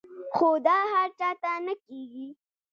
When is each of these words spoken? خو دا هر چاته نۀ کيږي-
خو 0.35 0.49
دا 0.65 0.77
هر 0.91 1.07
چاته 1.19 1.51
نۀ 1.65 1.73
کيږي- 1.85 2.27